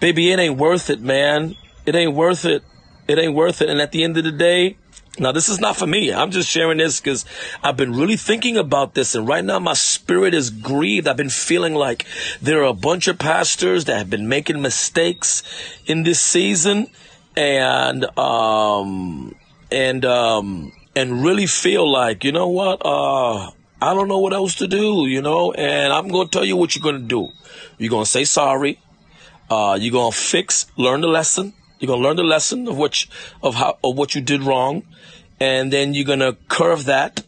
baby, 0.00 0.32
it 0.32 0.38
ain't 0.38 0.56
worth 0.56 0.88
it, 0.88 1.00
man. 1.00 1.56
It 1.84 1.94
ain't 1.94 2.14
worth 2.14 2.44
it. 2.44 2.62
It 3.06 3.18
ain't 3.18 3.34
worth 3.34 3.60
it. 3.62 3.68
And 3.68 3.80
at 3.80 3.92
the 3.92 4.04
end 4.04 4.16
of 4.16 4.24
the 4.24 4.32
day, 4.32 4.76
now 5.18 5.32
this 5.32 5.48
is 5.48 5.60
not 5.60 5.76
for 5.76 5.86
me. 5.86 6.12
I'm 6.12 6.30
just 6.30 6.48
sharing 6.48 6.78
this 6.78 7.00
because 7.00 7.24
I've 7.62 7.76
been 7.76 7.94
really 7.94 8.16
thinking 8.16 8.56
about 8.56 8.94
this. 8.94 9.14
And 9.14 9.26
right 9.26 9.44
now 9.44 9.58
my 9.58 9.72
spirit 9.74 10.32
is 10.32 10.50
grieved. 10.50 11.08
I've 11.08 11.16
been 11.16 11.28
feeling 11.28 11.74
like 11.74 12.06
there 12.40 12.60
are 12.60 12.68
a 12.68 12.74
bunch 12.74 13.08
of 13.08 13.18
pastors 13.18 13.86
that 13.86 13.96
have 13.96 14.10
been 14.10 14.28
making 14.28 14.62
mistakes 14.62 15.42
in 15.86 16.04
this 16.04 16.20
season 16.20 16.88
and, 17.36 18.04
um, 18.18 19.34
and, 19.72 20.04
um, 20.04 20.72
and 20.98 21.22
really 21.22 21.46
feel 21.46 21.88
like, 21.88 22.24
you 22.24 22.32
know 22.32 22.48
what? 22.48 22.82
Uh, 22.84 23.52
I 23.80 23.94
don't 23.94 24.08
know 24.08 24.18
what 24.18 24.32
else 24.32 24.56
to 24.56 24.66
do, 24.66 25.06
you 25.06 25.22
know, 25.22 25.52
and 25.52 25.92
I'm 25.92 26.08
going 26.08 26.26
to 26.26 26.30
tell 26.30 26.44
you 26.44 26.56
what 26.56 26.74
you're 26.74 26.82
going 26.82 27.00
to 27.00 27.08
do. 27.08 27.28
You're 27.78 27.90
going 27.90 28.04
to 28.04 28.10
say 28.10 28.24
sorry. 28.24 28.80
Uh, 29.48 29.78
you're 29.80 29.92
going 29.92 30.10
to 30.10 30.18
fix, 30.18 30.66
learn 30.76 31.00
the 31.00 31.06
lesson. 31.06 31.54
You're 31.78 31.86
going 31.86 32.02
to 32.02 32.08
learn 32.08 32.16
the 32.16 32.24
lesson 32.24 32.66
of 32.66 32.76
what, 32.76 33.06
of 33.44 33.54
how, 33.54 33.78
of 33.84 33.96
what 33.96 34.16
you 34.16 34.20
did 34.20 34.42
wrong. 34.42 34.82
And 35.38 35.72
then 35.72 35.94
you're 35.94 36.04
going 36.04 36.18
to 36.18 36.36
curve 36.48 36.86
that. 36.86 37.24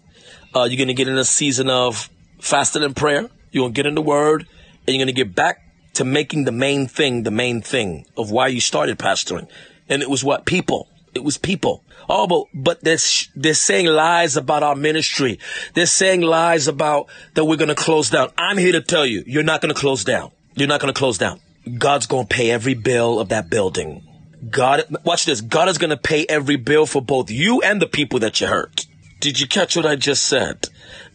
Uh, 0.52 0.64
you're 0.64 0.76
going 0.76 0.88
to 0.88 0.94
get 0.94 1.06
in 1.06 1.16
a 1.16 1.24
season 1.24 1.70
of 1.70 2.10
fasting 2.40 2.82
and 2.82 2.96
prayer. 2.96 3.30
You're 3.52 3.62
going 3.62 3.74
to 3.74 3.78
get 3.78 3.86
in 3.86 3.94
the 3.94 4.02
word 4.02 4.48
and 4.86 4.96
you're 4.96 5.04
going 5.04 5.14
to 5.14 5.24
get 5.24 5.36
back 5.36 5.62
to 5.94 6.04
making 6.04 6.42
the 6.42 6.52
main 6.52 6.88
thing, 6.88 7.22
the 7.22 7.30
main 7.30 7.62
thing 7.62 8.06
of 8.16 8.32
why 8.32 8.48
you 8.48 8.60
started 8.60 8.98
pastoring. 8.98 9.48
And 9.88 10.02
it 10.02 10.10
was 10.10 10.24
what? 10.24 10.44
People. 10.44 10.88
It 11.14 11.24
was 11.24 11.38
people. 11.38 11.84
Oh, 12.08 12.26
but, 12.26 12.44
but 12.54 12.80
they're, 12.82 12.98
they're 13.34 13.54
saying 13.54 13.86
lies 13.86 14.36
about 14.36 14.62
our 14.62 14.76
ministry. 14.76 15.38
They're 15.74 15.86
saying 15.86 16.22
lies 16.22 16.68
about 16.68 17.08
that 17.34 17.44
we're 17.44 17.56
going 17.56 17.68
to 17.68 17.74
close 17.74 18.10
down. 18.10 18.30
I'm 18.38 18.58
here 18.58 18.72
to 18.72 18.80
tell 18.80 19.06
you, 19.06 19.22
you're 19.26 19.42
not 19.42 19.60
going 19.60 19.74
to 19.74 19.80
close 19.80 20.04
down. 20.04 20.30
You're 20.54 20.68
not 20.68 20.80
going 20.80 20.92
to 20.92 20.98
close 20.98 21.18
down. 21.18 21.40
God's 21.78 22.06
going 22.06 22.26
to 22.26 22.34
pay 22.34 22.50
every 22.50 22.74
bill 22.74 23.20
of 23.20 23.28
that 23.28 23.50
building. 23.50 24.06
God, 24.48 24.84
watch 25.04 25.26
this. 25.26 25.40
God 25.40 25.68
is 25.68 25.78
going 25.78 25.90
to 25.90 25.96
pay 25.96 26.24
every 26.26 26.56
bill 26.56 26.86
for 26.86 27.02
both 27.02 27.30
you 27.30 27.60
and 27.60 27.80
the 27.80 27.86
people 27.86 28.18
that 28.20 28.40
you 28.40 28.46
hurt. 28.46 28.86
Did 29.20 29.38
you 29.38 29.46
catch 29.46 29.76
what 29.76 29.86
I 29.86 29.96
just 29.96 30.24
said? 30.24 30.68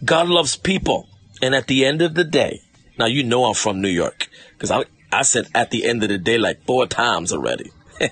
God 0.03 0.27
loves 0.27 0.55
people. 0.55 1.09
And 1.41 1.55
at 1.55 1.67
the 1.67 1.85
end 1.85 2.01
of 2.01 2.13
the 2.13 2.23
day, 2.23 2.61
now 2.97 3.07
you 3.07 3.23
know 3.23 3.45
I'm 3.45 3.55
from 3.55 3.81
New 3.81 3.89
York 3.89 4.27
because 4.53 4.71
I, 4.71 4.85
I 5.11 5.23
said 5.23 5.47
at 5.53 5.71
the 5.71 5.85
end 5.85 6.03
of 6.03 6.09
the 6.09 6.17
day 6.17 6.37
like 6.37 6.63
four 6.65 6.87
times 6.87 7.33
already. 7.33 7.71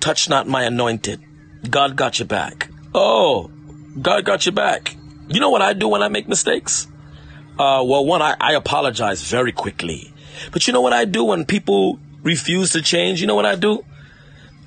touch 0.00 0.28
not 0.28 0.48
my 0.48 0.64
anointed. 0.64 1.20
God 1.68 1.94
got 1.96 2.18
your 2.18 2.26
back. 2.26 2.70
Oh, 2.94 3.50
God 4.00 4.24
got 4.24 4.46
your 4.46 4.54
back. 4.54 4.96
You 5.28 5.40
know 5.40 5.50
what 5.50 5.62
I 5.62 5.74
do 5.74 5.88
when 5.88 6.02
I 6.02 6.08
make 6.08 6.26
mistakes? 6.26 6.86
Uh, 7.58 7.84
well, 7.84 8.04
one, 8.04 8.22
I, 8.22 8.36
I 8.40 8.54
apologize 8.54 9.22
very 9.22 9.52
quickly. 9.52 10.12
But 10.52 10.66
you 10.66 10.72
know 10.72 10.80
what 10.80 10.92
I 10.92 11.04
do 11.04 11.24
when 11.24 11.44
people 11.44 11.98
refuse 12.22 12.70
to 12.70 12.82
change? 12.82 13.20
You 13.20 13.26
know 13.26 13.34
what 13.34 13.46
I 13.46 13.56
do? 13.56 13.84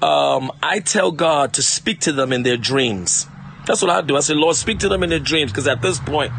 Um, 0.02 0.52
I 0.62 0.80
tell 0.80 1.12
God 1.12 1.54
to 1.54 1.63
speak 1.63 2.02
to 2.02 2.12
them 2.12 2.32
in 2.32 2.44
their 2.44 2.58
dreams. 2.58 3.28
That's 3.66 3.82
what 3.82 3.90
I 3.90 4.02
do. 4.02 4.18
I 4.18 4.20
say, 4.20 4.34
Lord, 4.34 4.56
speak 4.58 4.80
to 4.80 4.90
them 4.90 5.04
in 5.04 5.10
their 5.10 5.20
dreams, 5.20 5.52
because 5.52 5.68
at 5.68 5.82
this 5.82 5.98
point, 5.98 6.34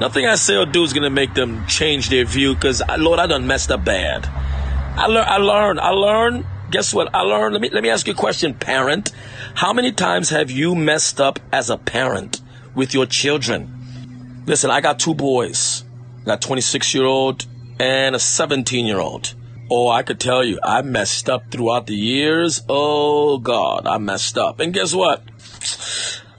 nothing 0.00 0.24
I 0.26 0.36
say 0.36 0.56
or 0.56 0.64
do 0.64 0.82
is 0.82 0.94
going 0.94 1.02
to 1.04 1.10
make 1.10 1.34
them 1.34 1.66
change 1.66 2.08
their 2.08 2.24
view, 2.24 2.54
because, 2.54 2.82
Lord, 2.98 3.20
I 3.20 3.26
done 3.26 3.46
messed 3.46 3.70
up 3.70 3.84
bad. 3.84 4.26
I, 4.26 5.06
learn, 5.06 5.24
I 5.26 5.36
learn, 5.36 5.78
I 5.78 5.90
learn 5.90 6.46
guess 6.70 6.94
what? 6.94 7.14
I 7.14 7.22
learned. 7.22 7.52
Let 7.52 7.62
me 7.62 7.70
let 7.70 7.82
me 7.82 7.90
ask 7.90 8.06
you 8.06 8.12
a 8.12 8.16
question, 8.16 8.54
parent. 8.54 9.12
How 9.54 9.72
many 9.72 9.92
times 9.92 10.30
have 10.30 10.50
you 10.50 10.74
messed 10.74 11.20
up 11.20 11.38
as 11.52 11.70
a 11.70 11.76
parent 11.76 12.40
with 12.74 12.94
your 12.94 13.06
children? 13.06 14.42
Listen, 14.46 14.70
I 14.70 14.80
got 14.80 14.98
two 14.98 15.14
boys. 15.14 15.84
I 16.22 16.26
got 16.26 16.42
26 16.42 16.94
year 16.94 17.04
old 17.04 17.46
and 17.78 18.14
a 18.14 18.18
17 18.18 18.86
year 18.86 18.98
old. 18.98 19.34
Oh, 19.70 19.88
I 19.88 20.02
could 20.02 20.18
tell 20.18 20.42
you, 20.42 20.58
I 20.64 20.82
messed 20.82 21.30
up 21.30 21.50
throughout 21.50 21.86
the 21.86 21.94
years. 21.94 22.62
Oh 22.68 23.38
God, 23.38 23.86
I 23.86 23.98
messed 23.98 24.36
up. 24.36 24.58
And 24.60 24.74
guess 24.74 24.94
what? 24.94 25.22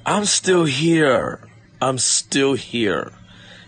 I'm 0.06 0.26
still 0.26 0.66
here. 0.66 1.40
I'm 1.82 1.98
still 1.98 2.54
here. 2.54 3.14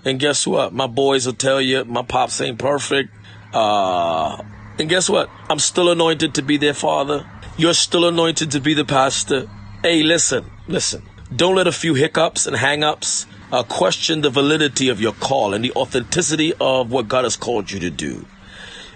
And 0.04 0.20
guess 0.20 0.46
what? 0.46 0.74
My 0.74 0.88
boys 0.88 1.26
will 1.26 1.34
tell 1.34 1.62
you 1.62 1.86
my 1.86 2.02
pops 2.02 2.42
ain't 2.42 2.60
perfect. 2.60 3.10
Uh, 3.54 4.44
and 4.80 4.90
guess 4.90 5.10
what? 5.10 5.30
I'm 5.50 5.60
still 5.60 5.92
anointed 5.92 6.34
to 6.36 6.42
be 6.42 6.58
their 6.58 6.74
father. 6.74 7.28
You're 7.58 7.76
still 7.76 8.08
anointed 8.08 8.52
to 8.52 8.60
be 8.60 8.74
the 8.74 8.86
pastor. 8.86 9.48
Hey, 9.84 10.02
listen, 10.02 10.50
listen. 10.68 11.04
Don't 11.36 11.56
let 11.56 11.68
a 11.68 11.72
few 11.72 11.94
hiccups 11.94 12.48
and 12.48 12.56
hangups 12.56 13.28
uh, 13.52 13.64
question 13.64 14.22
the 14.22 14.32
validity 14.32 14.90
of 14.90 15.00
your 15.00 15.14
call 15.14 15.54
and 15.54 15.64
the 15.64 15.72
authenticity 15.74 16.54
of 16.60 16.92
what 16.92 17.08
God 17.08 17.24
has 17.24 17.36
called 17.36 17.70
you 17.70 17.80
to 17.82 17.92
do. 17.92 18.26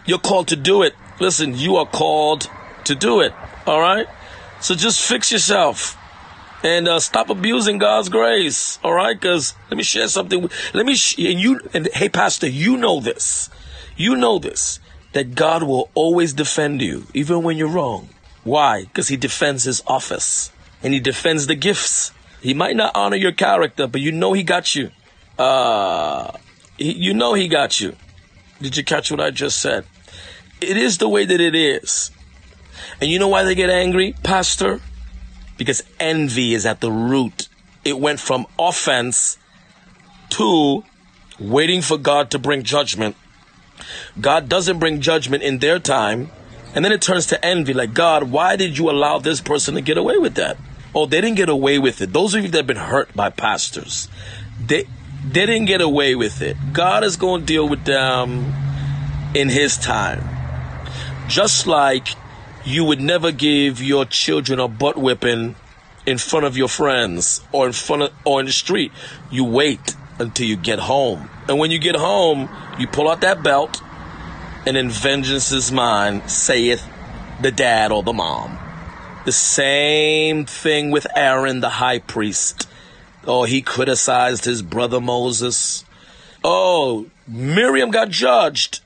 You're 0.06 0.18
called 0.18 0.48
to 0.48 0.56
do 0.56 0.82
it. 0.82 0.96
Listen, 1.20 1.54
you 1.54 1.76
are 1.76 1.86
called 1.86 2.50
to 2.86 2.96
do 2.96 3.22
it. 3.22 3.34
All 3.68 3.80
right? 3.80 4.08
So 4.62 4.74
just 4.74 5.08
fix 5.08 5.32
yourself 5.32 5.96
and 6.64 6.88
uh, 6.88 7.00
stop 7.00 7.30
abusing 7.30 7.78
God's 7.78 8.10
grace. 8.10 8.80
All 8.84 8.94
right? 8.94 9.20
Because 9.20 9.54
let 9.70 9.78
me 9.78 9.84
share 9.84 10.08
something. 10.08 10.50
Let 10.74 10.86
me, 10.88 10.96
sh- 10.96 11.20
and 11.20 11.40
you, 11.40 11.60
and 11.74 11.88
hey, 11.94 12.10
Pastor, 12.10 12.48
you 12.48 12.78
know 12.78 13.00
this. 13.00 13.50
You 13.96 14.16
know 14.16 14.40
this 14.40 14.80
that 15.14 15.36
God 15.36 15.64
will 15.64 15.90
always 15.94 16.34
defend 16.34 16.82
you, 16.82 17.06
even 17.14 17.44
when 17.44 17.58
you're 17.58 17.68
wrong. 17.68 18.10
Why? 18.44 18.84
Because 18.84 19.08
He 19.08 19.18
defends 19.18 19.64
His 19.64 19.82
office 19.88 20.52
and 20.84 20.94
He 20.94 21.00
defends 21.00 21.48
the 21.48 21.56
gifts. 21.56 22.12
He 22.42 22.54
might 22.54 22.76
not 22.76 22.96
honor 22.96 23.18
your 23.18 23.32
character, 23.32 23.88
but 23.88 24.02
you 24.02 24.12
know 24.12 24.34
He 24.34 24.44
got 24.44 24.76
you. 24.76 24.92
Uh, 25.38 26.32
he, 26.78 26.94
you 26.94 27.14
know 27.14 27.34
He 27.34 27.48
got 27.48 27.80
you. 27.80 27.96
Did 28.62 28.78
you 28.78 28.84
catch 28.84 29.12
what 29.12 29.22
I 29.22 29.32
just 29.32 29.60
said? 29.60 29.86
It 30.62 30.78
is 30.78 30.98
the 30.98 31.10
way 31.10 31.26
that 31.26 31.40
it 31.40 31.56
is. 31.56 32.12
And 33.00 33.10
you 33.10 33.20
know 33.20 33.28
why 33.28 33.44
they 33.44 33.56
get 33.56 33.70
angry, 33.70 34.14
Pastor? 34.24 34.80
Because 35.58 35.84
envy 36.00 36.54
is 36.54 36.66
at 36.66 36.82
the 36.82 36.92
root. 36.92 37.50
It 37.84 38.00
went 38.00 38.20
from 38.20 38.48
offense 38.58 39.38
to 40.32 40.84
waiting 41.40 41.82
for 41.82 41.98
God 41.98 42.32
to 42.32 42.40
bring 42.40 42.64
judgment 42.64 43.16
God 44.20 44.50
doesn't 44.50 44.80
bring 44.80 45.02
judgment 45.02 45.44
in 45.44 45.60
their 45.60 45.80
time. 45.80 46.32
And 46.76 46.84
then 46.84 46.92
it 46.92 47.02
turns 47.02 47.28
to 47.28 47.46
envy 47.46 47.74
like, 47.74 47.94
God, 47.94 48.32
why 48.32 48.56
did 48.56 48.78
you 48.78 48.90
allow 48.90 49.20
this 49.20 49.42
person 49.42 49.76
to 49.76 49.82
get 49.82 49.98
away 49.98 50.18
with 50.18 50.36
that? 50.36 50.58
Oh, 50.94 51.06
they 51.06 51.22
didn't 51.22 51.38
get 51.38 51.50
away 51.50 51.80
with 51.80 52.02
it. 52.02 52.14
Those 52.14 52.34
of 52.34 52.44
you 52.44 52.50
that 52.50 52.58
have 52.58 52.68
been 52.68 52.78
hurt 52.78 53.14
by 53.16 53.30
pastors, 53.30 54.10
they, 54.60 54.86
they 55.24 55.46
didn't 55.46 55.66
get 55.66 55.82
away 55.82 56.16
with 56.16 56.42
it. 56.42 56.58
God 56.74 57.04
is 57.04 57.16
going 57.16 57.42
to 57.42 57.46
deal 57.46 57.68
with 57.68 57.86
them 57.86 58.54
in 59.34 59.50
His 59.50 59.78
time. 59.78 60.24
Just 61.28 61.68
like 61.68 62.10
you 62.66 62.84
would 62.84 63.02
never 63.02 63.32
give 63.32 63.82
your 63.82 64.06
children 64.06 64.60
a 64.60 64.68
butt 64.68 64.98
whipping 64.98 65.56
in 66.06 66.18
front 66.18 66.46
of 66.46 66.58
your 66.58 66.68
friends 66.68 67.42
or 67.52 67.68
in 67.68 67.74
front 67.74 68.04
of, 68.04 68.14
or 68.26 68.40
in 68.40 68.46
the 68.46 68.52
street. 68.52 68.92
You 69.30 69.46
wait 69.46 69.96
until 70.20 70.48
you 70.48 70.56
get 70.56 70.80
home. 70.80 71.30
And 71.48 71.58
when 71.60 71.72
you 71.72 71.80
get 71.80 71.96
home, 71.96 72.50
you 72.80 72.88
pull 72.88 73.10
out 73.10 73.22
that 73.22 73.44
belt, 73.44 73.82
and 74.66 74.76
in 74.78 74.90
vengeance 74.90 75.52
is 75.52 75.72
mine, 75.72 76.28
saith 76.28 76.86
the 77.42 77.52
dad 77.52 77.92
or 77.92 78.04
the 78.04 78.14
mom. 78.14 78.58
The 79.26 79.32
same 79.32 80.46
thing 80.46 80.92
with 80.92 81.08
Aaron 81.16 81.60
the 81.60 81.70
high 81.70 82.00
priest. 82.00 82.68
Oh, 83.26 83.44
he 83.44 83.62
criticized 83.62 84.46
his 84.46 84.62
brother 84.62 85.02
Moses. 85.02 85.84
Oh, 86.44 87.08
Miriam 87.28 87.92
got 87.92 88.10
judged. 88.10 88.82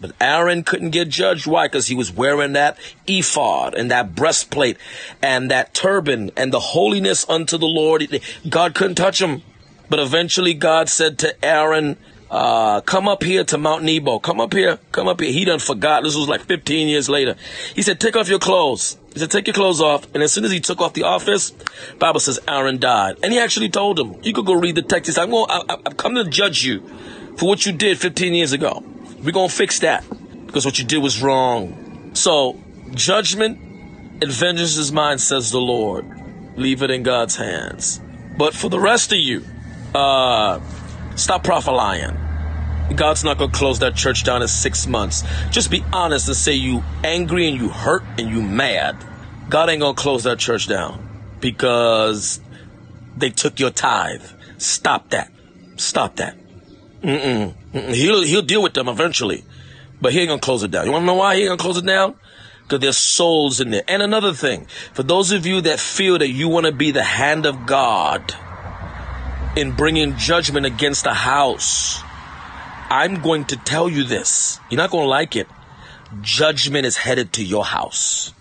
But 0.00 0.12
Aaron 0.20 0.62
couldn't 0.62 0.90
get 0.90 1.08
judged. 1.08 1.46
Why? 1.46 1.68
Because 1.68 1.86
he 1.86 1.94
was 1.94 2.12
wearing 2.12 2.52
that 2.52 2.76
ephod 3.06 3.74
and 3.74 3.90
that 3.90 4.14
breastplate 4.14 4.76
and 5.22 5.50
that 5.50 5.72
turban 5.72 6.30
and 6.36 6.52
the 6.52 6.60
holiness 6.60 7.26
unto 7.28 7.56
the 7.56 7.66
Lord. 7.66 8.20
God 8.48 8.74
couldn't 8.74 8.96
touch 8.96 9.22
him. 9.22 9.42
But 9.88 9.98
eventually 9.98 10.54
God 10.54 10.88
said 10.88 11.18
to 11.20 11.44
Aaron, 11.44 11.96
uh, 12.30 12.80
come 12.80 13.06
up 13.06 13.22
here 13.22 13.44
to 13.44 13.58
Mount 13.58 13.84
Nebo. 13.84 14.18
Come 14.18 14.40
up 14.40 14.52
here. 14.52 14.78
Come 14.92 15.06
up 15.06 15.20
here. 15.20 15.32
He 15.32 15.44
done 15.44 15.60
forgot. 15.60 16.02
This 16.02 16.16
was 16.16 16.28
like 16.28 16.42
15 16.42 16.88
years 16.88 17.08
later. 17.08 17.36
He 17.74 17.82
said, 17.82 18.00
take 18.00 18.16
off 18.16 18.28
your 18.28 18.40
clothes. 18.40 18.98
He 19.12 19.20
said, 19.20 19.30
take 19.30 19.46
your 19.46 19.54
clothes 19.54 19.80
off. 19.80 20.12
And 20.12 20.22
as 20.22 20.32
soon 20.32 20.44
as 20.44 20.50
he 20.50 20.60
took 20.60 20.80
off 20.80 20.92
the 20.92 21.04
office, 21.04 21.52
Bible 21.98 22.20
says 22.20 22.40
Aaron 22.48 22.78
died. 22.78 23.18
And 23.22 23.32
he 23.32 23.38
actually 23.38 23.68
told 23.68 23.98
him, 23.98 24.16
you 24.22 24.32
could 24.32 24.44
go 24.44 24.54
read 24.54 24.74
the 24.74 24.82
text. 24.82 25.18
I'm 25.18 25.30
going, 25.30 25.46
I, 25.48 25.76
I've 25.86 25.96
come 25.96 26.16
to 26.16 26.24
judge 26.24 26.64
you 26.64 26.80
for 27.36 27.48
what 27.48 27.64
you 27.64 27.72
did 27.72 27.98
15 27.98 28.34
years 28.34 28.52
ago. 28.52 28.82
We're 29.22 29.32
going 29.32 29.48
to 29.48 29.54
fix 29.54 29.80
that 29.80 30.04
because 30.46 30.64
what 30.64 30.78
you 30.78 30.84
did 30.84 30.98
was 30.98 31.22
wrong. 31.22 32.10
So 32.14 32.58
judgment 32.92 33.58
and 34.20 34.30
vengeance 34.30 34.76
is 34.76 34.90
mine, 34.90 35.18
says 35.18 35.52
the 35.52 35.60
Lord. 35.60 36.06
Leave 36.56 36.82
it 36.82 36.90
in 36.90 37.02
God's 37.02 37.36
hands. 37.36 38.00
But 38.36 38.54
for 38.54 38.68
the 38.68 38.80
rest 38.80 39.12
of 39.12 39.18
you, 39.18 39.44
uh, 39.94 40.60
stop 41.16 41.44
prophesying. 41.44 42.16
God's 42.94 43.24
not 43.24 43.38
going 43.38 43.50
to 43.50 43.56
close 43.56 43.80
that 43.80 43.94
church 43.96 44.24
down 44.24 44.42
in 44.42 44.48
six 44.48 44.86
months. 44.86 45.24
Just 45.50 45.70
be 45.70 45.84
honest 45.92 46.28
and 46.28 46.36
say 46.36 46.52
you 46.52 46.84
angry 47.02 47.48
and 47.48 47.60
you 47.60 47.68
hurt 47.68 48.04
and 48.18 48.30
you 48.30 48.42
mad. 48.42 48.96
God 49.48 49.68
ain't 49.70 49.80
going 49.80 49.96
to 49.96 50.00
close 50.00 50.24
that 50.24 50.38
church 50.38 50.68
down 50.68 51.36
because 51.40 52.40
they 53.16 53.30
took 53.30 53.58
your 53.58 53.70
tithe. 53.70 54.24
Stop 54.58 55.10
that. 55.10 55.32
Stop 55.76 56.16
that. 56.16 56.36
Mm-mm. 57.02 57.54
Mm-mm. 57.72 57.94
He'll, 57.94 58.22
he'll 58.22 58.42
deal 58.42 58.62
with 58.62 58.74
them 58.74 58.88
eventually. 58.88 59.44
But 60.00 60.12
he 60.12 60.20
ain't 60.20 60.28
gonna 60.28 60.40
close 60.40 60.62
it 60.62 60.70
down. 60.70 60.86
You 60.86 60.92
wanna 60.92 61.06
know 61.06 61.14
why 61.14 61.36
he 61.36 61.42
ain't 61.42 61.50
gonna 61.50 61.58
close 61.58 61.78
it 61.78 61.86
down? 61.86 62.16
Because 62.62 62.80
there's 62.80 62.98
souls 62.98 63.60
in 63.60 63.70
there. 63.70 63.84
And 63.88 64.02
another 64.02 64.32
thing, 64.32 64.66
for 64.92 65.02
those 65.02 65.32
of 65.32 65.46
you 65.46 65.60
that 65.62 65.80
feel 65.80 66.18
that 66.18 66.28
you 66.28 66.48
wanna 66.48 66.72
be 66.72 66.90
the 66.90 67.02
hand 67.02 67.46
of 67.46 67.64
God 67.64 68.34
in 69.56 69.72
bringing 69.72 70.16
judgment 70.16 70.66
against 70.66 71.06
a 71.06 71.14
house, 71.14 72.02
I'm 72.90 73.22
going 73.22 73.46
to 73.46 73.56
tell 73.56 73.88
you 73.88 74.04
this. 74.04 74.60
You're 74.70 74.76
not 74.76 74.90
gonna 74.90 75.06
like 75.06 75.34
it. 75.34 75.48
Judgment 76.20 76.86
is 76.86 76.98
headed 76.98 77.32
to 77.32 77.44
your 77.44 77.64
house. 77.64 78.32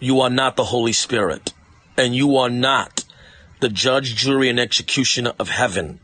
You 0.00 0.20
are 0.20 0.30
not 0.30 0.56
the 0.56 0.64
Holy 0.64 0.92
Spirit. 0.92 1.54
And 1.96 2.14
you 2.14 2.36
are 2.36 2.50
not 2.50 3.04
the 3.60 3.68
judge, 3.68 4.16
jury, 4.16 4.48
and 4.48 4.58
executioner 4.58 5.32
of 5.38 5.48
heaven. 5.48 6.00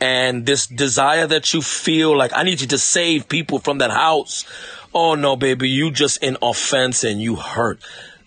And 0.00 0.44
this 0.44 0.66
desire 0.66 1.26
that 1.28 1.54
you 1.54 1.62
feel 1.62 2.16
like, 2.16 2.32
I 2.34 2.42
need 2.42 2.60
you 2.60 2.66
to 2.68 2.78
save 2.78 3.28
people 3.28 3.60
from 3.60 3.78
that 3.78 3.90
house. 3.90 4.44
Oh 4.92 5.14
no, 5.14 5.36
baby, 5.36 5.68
you 5.68 5.92
just 5.92 6.22
in 6.22 6.36
offense 6.42 7.04
and 7.04 7.22
you 7.22 7.36
hurt. 7.36 7.80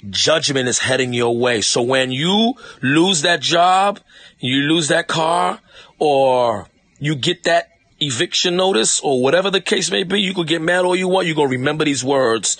Judgment 0.09 0.67
is 0.67 0.79
heading 0.79 1.13
your 1.13 1.37
way. 1.37 1.61
So 1.61 1.81
when 1.81 2.11
you 2.11 2.55
lose 2.81 3.21
that 3.21 3.41
job, 3.41 3.99
you 4.39 4.61
lose 4.61 4.89
that 4.89 5.07
car, 5.07 5.59
or 5.99 6.67
you 6.99 7.15
get 7.15 7.43
that 7.43 7.69
eviction 7.99 8.57
notice 8.57 8.99
or 8.99 9.21
whatever 9.21 9.49
the 9.49 9.61
case 9.61 9.89
may 9.91 10.03
be, 10.03 10.19
you 10.19 10.33
could 10.33 10.47
get 10.47 10.61
mad 10.61 10.85
all 10.85 10.95
you 10.95 11.07
want. 11.07 11.27
You're 11.27 11.35
going 11.35 11.49
to 11.49 11.57
remember 11.57 11.85
these 11.85 12.03
words. 12.03 12.57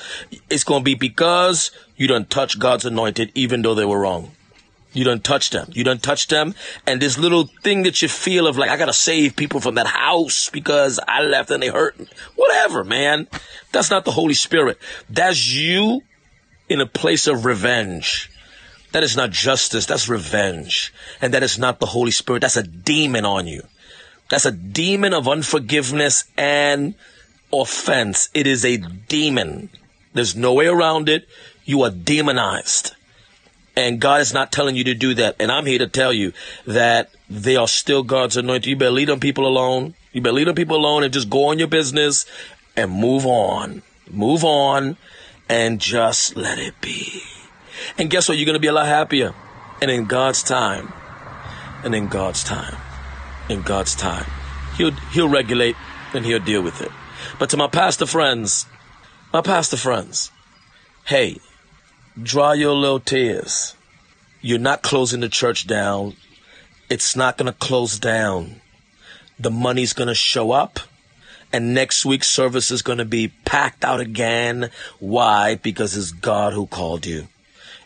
It's 0.49 0.63
going 0.63 0.81
to 0.81 0.85
be 0.85 0.95
because 0.95 1.71
you 1.97 2.07
don't 2.07 2.29
touch 2.29 2.59
God's 2.59 2.85
anointed, 2.85 3.31
even 3.35 3.61
though 3.61 3.75
they 3.75 3.85
were 3.85 3.99
wrong. 3.99 4.31
You 4.93 5.03
don't 5.03 5.23
touch 5.23 5.49
them. 5.49 5.69
You 5.73 5.83
don't 5.83 6.03
touch 6.03 6.27
them. 6.27 6.53
And 6.85 7.01
this 7.01 7.17
little 7.17 7.49
thing 7.63 7.83
that 7.83 8.01
you 8.01 8.07
feel 8.07 8.45
of 8.45 8.57
like, 8.57 8.69
I 8.69 8.77
got 8.77 8.85
to 8.85 8.93
save 8.93 9.35
people 9.35 9.59
from 9.59 9.75
that 9.75 9.87
house 9.87 10.49
because 10.49 10.99
I 11.07 11.21
left 11.21 11.49
and 11.49 11.63
they 11.63 11.69
hurt. 11.69 11.97
Whatever, 12.35 12.83
man. 12.83 13.27
That's 13.71 13.89
not 13.89 14.05
the 14.05 14.11
Holy 14.11 14.35
Spirit. 14.35 14.77
That's 15.09 15.51
you 15.51 16.03
in 16.69 16.81
a 16.81 16.85
place 16.85 17.27
of 17.27 17.45
revenge. 17.45 18.29
That 18.91 19.03
is 19.03 19.17
not 19.17 19.31
justice. 19.31 19.85
That's 19.85 20.07
revenge. 20.07 20.93
And 21.21 21.33
that 21.33 21.43
is 21.43 21.57
not 21.57 21.79
the 21.79 21.87
Holy 21.87 22.11
Spirit. 22.11 22.41
That's 22.41 22.57
a 22.57 22.63
demon 22.63 23.25
on 23.25 23.47
you. 23.47 23.63
That's 24.29 24.45
a 24.45 24.51
demon 24.51 25.13
of 25.13 25.27
unforgiveness 25.27 26.25
and 26.37 26.95
offense. 27.51 28.29
It 28.33 28.47
is 28.47 28.63
a 28.63 28.77
demon. 28.77 29.69
There's 30.13 30.35
no 30.35 30.53
way 30.53 30.67
around 30.67 31.09
it. 31.09 31.27
You 31.65 31.81
are 31.83 31.89
demonized. 31.89 32.95
And 33.75 33.99
God 33.99 34.21
is 34.21 34.33
not 34.33 34.51
telling 34.51 34.75
you 34.75 34.83
to 34.85 34.93
do 34.93 35.15
that. 35.15 35.35
And 35.39 35.51
I'm 35.51 35.65
here 35.65 35.79
to 35.79 35.87
tell 35.87 36.13
you 36.13 36.31
that 36.67 37.09
they 37.29 37.55
are 37.55 37.67
still 37.67 38.03
God's 38.03 38.37
anointed. 38.37 38.67
You 38.67 38.75
better 38.75 38.91
leave 38.91 39.07
them 39.07 39.19
people 39.19 39.47
alone. 39.47 39.95
You 40.11 40.21
better 40.21 40.33
leave 40.33 40.45
them 40.45 40.55
people 40.55 40.77
alone 40.77 41.03
and 41.03 41.11
just 41.11 41.29
go 41.29 41.45
on 41.45 41.57
your 41.57 41.67
business 41.67 42.27
and 42.75 42.91
move 42.91 43.25
on. 43.25 43.81
Move 44.11 44.43
on 44.43 44.97
and 45.49 45.79
just 45.79 46.35
let 46.35 46.59
it 46.59 46.79
be. 46.81 47.23
And 47.97 48.09
guess 48.09 48.29
what? 48.29 48.37
You're 48.37 48.45
going 48.45 48.55
to 48.55 48.59
be 48.59 48.67
a 48.67 48.73
lot 48.73 48.87
happier. 48.87 49.33
And 49.81 49.91
in 49.91 50.05
God's 50.05 50.43
time, 50.43 50.93
and 51.83 51.93
in 51.93 52.07
God's 52.07 52.43
time, 52.43 52.77
in 53.49 53.61
God's 53.61 53.95
time, 53.95 54.25
He'll, 54.77 54.91
He'll 55.11 55.29
regulate 55.29 55.75
and 56.13 56.25
He'll 56.25 56.39
deal 56.39 56.61
with 56.61 56.81
it. 56.81 56.91
But 57.39 57.49
to 57.49 57.57
my 57.57 57.67
pastor 57.67 58.05
friends, 58.05 58.65
my 59.33 59.41
pastor 59.41 59.77
friends, 59.77 60.31
hey, 61.05 61.39
dry 62.21 62.53
your 62.53 62.73
little 62.73 62.99
tears. 62.99 63.75
You're 64.41 64.59
not 64.59 64.81
closing 64.81 65.21
the 65.21 65.29
church 65.29 65.67
down. 65.67 66.15
It's 66.89 67.15
not 67.15 67.37
going 67.37 67.51
to 67.51 67.57
close 67.57 67.97
down. 67.99 68.61
The 69.39 69.51
money's 69.51 69.93
going 69.93 70.09
to 70.09 70.15
show 70.15 70.51
up. 70.51 70.79
And 71.53 71.75
next 71.75 72.03
week's 72.03 72.27
service 72.27 72.71
is 72.71 72.81
going 72.81 72.97
to 72.97 73.05
be 73.05 73.27
packed 73.45 73.85
out 73.85 73.99
again. 73.99 74.71
Why? 74.99 75.53
Because 75.53 75.95
it's 75.95 76.11
God 76.11 76.51
who 76.53 76.65
called 76.65 77.05
you. 77.05 77.27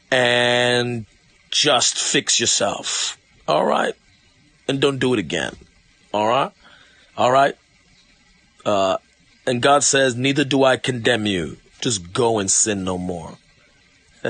And 0.10 1.06
just 1.52 1.98
fix 1.98 2.40
yourself. 2.40 3.18
All 3.46 3.66
right? 3.66 3.94
And 4.70 4.80
don't 4.80 5.00
do 5.00 5.14
it 5.14 5.20
again. 5.20 5.54
All 6.14 6.30
right? 6.30 6.54
All 7.18 7.30
right? 7.30 7.58
Uh, 8.66 8.98
and 9.46 9.62
God 9.62 9.84
says, 9.84 10.16
Neither 10.16 10.46
do 10.46 10.64
I 10.64 10.78
condemn 10.78 11.26
you. 11.26 11.58
Just 11.82 12.14
go 12.14 12.40
and 12.40 12.50
sin 12.50 12.86
no 12.86 12.98
more. 12.98 13.38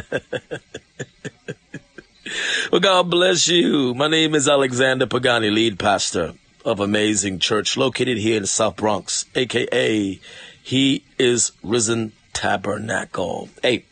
well, 2.71 2.81
God 2.81 3.11
bless 3.11 3.47
you. 3.47 3.93
My 3.93 4.07
name 4.07 4.33
is 4.33 4.49
Alexander 4.49 5.05
Pagani, 5.05 5.51
lead 5.51 5.77
pastor 5.77 6.33
of 6.67 6.81
Amazing 6.81 7.39
Church, 7.39 7.77
located 7.77 8.17
here 8.17 8.35
in 8.35 8.43
the 8.43 8.47
South 8.47 8.75
Bronx, 8.75 9.25
aka 9.35 10.19
He 10.61 11.03
is 11.17 11.53
Risen 11.63 12.11
Tabernacle. 12.33 13.47
Hey, 13.63 13.85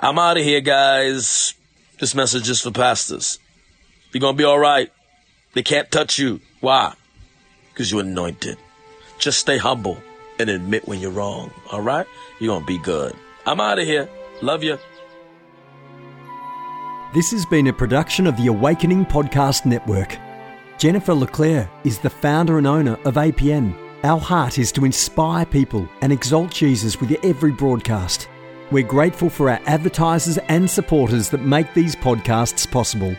I'm 0.00 0.18
out 0.18 0.36
of 0.36 0.42
here, 0.42 0.60
guys. 0.60 1.54
This 2.00 2.16
message 2.16 2.50
is 2.50 2.60
for 2.60 2.72
pastors. 2.72 3.38
You're 4.12 4.20
gonna 4.20 4.36
be 4.36 4.42
all 4.42 4.58
right. 4.58 4.90
They 5.54 5.62
can't 5.62 5.92
touch 5.92 6.18
you. 6.18 6.40
Why? 6.60 6.92
Because 7.70 7.92
you're 7.92 8.00
anointed. 8.00 8.58
Just 9.20 9.38
stay 9.38 9.56
humble 9.56 9.98
and 10.40 10.50
admit 10.50 10.88
when 10.88 10.98
you're 10.98 11.12
wrong. 11.12 11.52
All 11.70 11.80
right? 11.80 12.06
You're 12.40 12.52
gonna 12.52 12.66
be 12.66 12.78
good. 12.78 13.14
I'm 13.46 13.60
out 13.60 13.78
of 13.78 13.86
here. 13.86 14.08
Love 14.42 14.64
you. 14.64 14.76
This 17.14 17.30
has 17.30 17.46
been 17.46 17.68
a 17.68 17.72
production 17.72 18.26
of 18.26 18.36
the 18.36 18.48
Awakening 18.48 19.06
Podcast 19.06 19.66
Network. 19.66 20.18
Jennifer 20.78 21.12
LeClaire 21.12 21.68
is 21.82 21.98
the 21.98 22.08
founder 22.08 22.56
and 22.56 22.66
owner 22.66 22.94
of 23.04 23.14
APN. 23.14 23.74
Our 24.04 24.20
heart 24.20 24.60
is 24.60 24.70
to 24.72 24.84
inspire 24.84 25.44
people 25.44 25.88
and 26.02 26.12
exalt 26.12 26.52
Jesus 26.52 27.00
with 27.00 27.12
every 27.24 27.50
broadcast. 27.50 28.28
We're 28.70 28.86
grateful 28.86 29.28
for 29.28 29.50
our 29.50 29.60
advertisers 29.66 30.38
and 30.38 30.70
supporters 30.70 31.30
that 31.30 31.40
make 31.40 31.74
these 31.74 31.96
podcasts 31.96 32.70
possible. 32.70 33.16